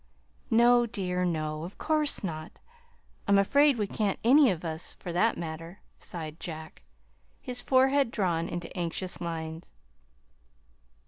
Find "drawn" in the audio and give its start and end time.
8.09-8.49